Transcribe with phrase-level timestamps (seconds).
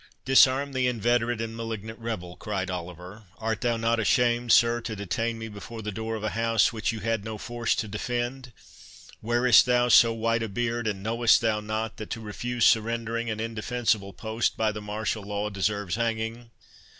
[0.25, 3.25] "Disarm the inveterate and malignant rebel," cried Oliver.
[3.37, 6.91] "Art thou not ashamed, sir, to detain me before the door of a house which
[6.91, 8.51] you had no force to defend?
[9.21, 13.39] Wearest thou so white a beard, and knowest thou not, that to refuse surrendering an
[13.39, 16.49] indefensible post, by the martial law, deserves hanging?"